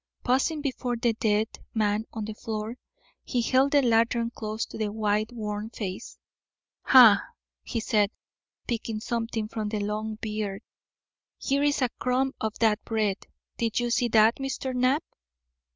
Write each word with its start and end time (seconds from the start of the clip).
Pausing 0.23 0.63
before 0.63 0.95
the 0.97 1.13
dead 1.13 1.47
man 1.75 2.05
on 2.11 2.25
the 2.25 2.33
floor, 2.33 2.75
he 3.23 3.39
held 3.43 3.71
the 3.71 3.83
lantern 3.83 4.31
close 4.31 4.65
to 4.65 4.75
the 4.75 4.91
white, 4.91 5.31
worn 5.31 5.69
face. 5.69 6.17
"Ha!" 6.85 7.21
said 7.79 8.09
he, 8.09 8.17
picking 8.67 8.99
something 8.99 9.47
from 9.47 9.69
the 9.69 9.79
long 9.79 10.15
beard, 10.15 10.63
"here's 11.39 11.83
a 11.83 11.89
crumb 11.99 12.33
of 12.41 12.57
that 12.57 12.79
same 12.79 12.85
bread. 12.85 13.17
Did 13.57 13.79
you 13.79 13.91
see 13.91 14.07
that, 14.07 14.37
Mr. 14.37 14.73
Knapp?" 14.73 15.03